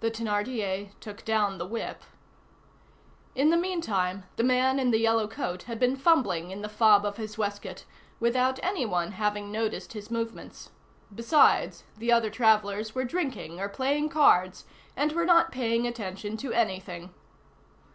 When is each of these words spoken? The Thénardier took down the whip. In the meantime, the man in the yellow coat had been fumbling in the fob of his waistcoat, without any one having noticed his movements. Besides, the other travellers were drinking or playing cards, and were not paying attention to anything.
The 0.00 0.10
Thénardier 0.10 0.98
took 0.98 1.26
down 1.26 1.58
the 1.58 1.66
whip. 1.66 2.04
In 3.34 3.50
the 3.50 3.56
meantime, 3.58 4.24
the 4.36 4.42
man 4.42 4.78
in 4.78 4.92
the 4.92 4.98
yellow 4.98 5.28
coat 5.28 5.64
had 5.64 5.78
been 5.78 5.94
fumbling 5.94 6.50
in 6.50 6.62
the 6.62 6.70
fob 6.70 7.04
of 7.04 7.18
his 7.18 7.36
waistcoat, 7.36 7.84
without 8.18 8.58
any 8.64 8.86
one 8.86 9.12
having 9.12 9.52
noticed 9.52 9.92
his 9.92 10.10
movements. 10.10 10.70
Besides, 11.14 11.84
the 11.98 12.10
other 12.10 12.30
travellers 12.30 12.94
were 12.94 13.04
drinking 13.04 13.60
or 13.60 13.68
playing 13.68 14.08
cards, 14.08 14.64
and 14.96 15.12
were 15.12 15.26
not 15.26 15.52
paying 15.52 15.86
attention 15.86 16.38
to 16.38 16.54
anything. 16.54 17.12